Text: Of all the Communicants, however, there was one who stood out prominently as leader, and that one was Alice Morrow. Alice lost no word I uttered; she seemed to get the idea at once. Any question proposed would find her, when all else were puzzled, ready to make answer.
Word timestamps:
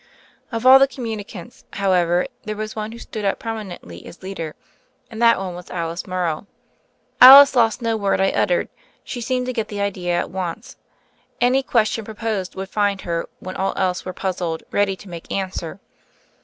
Of 0.51 0.65
all 0.65 0.79
the 0.79 0.87
Communicants, 0.87 1.63
however, 1.73 2.25
there 2.41 2.55
was 2.55 2.75
one 2.75 2.91
who 2.91 2.97
stood 2.97 3.23
out 3.23 3.37
prominently 3.37 4.03
as 4.07 4.23
leader, 4.23 4.55
and 5.11 5.21
that 5.21 5.37
one 5.37 5.53
was 5.53 5.69
Alice 5.69 6.07
Morrow. 6.07 6.47
Alice 7.21 7.55
lost 7.55 7.83
no 7.83 7.95
word 7.95 8.19
I 8.19 8.31
uttered; 8.31 8.67
she 9.03 9.21
seemed 9.21 9.45
to 9.45 9.53
get 9.53 9.67
the 9.67 9.79
idea 9.79 10.17
at 10.17 10.31
once. 10.31 10.75
Any 11.39 11.61
question 11.61 12.03
proposed 12.03 12.55
would 12.55 12.69
find 12.69 13.01
her, 13.01 13.29
when 13.37 13.55
all 13.55 13.73
else 13.77 14.03
were 14.03 14.11
puzzled, 14.11 14.63
ready 14.71 14.95
to 14.95 15.07
make 15.07 15.31
answer. 15.31 15.79